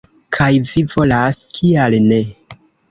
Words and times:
Kaj 0.37 0.47
vi 0.71 0.83
volas, 0.95 1.41
kial 1.59 2.03
ne? 2.11 2.21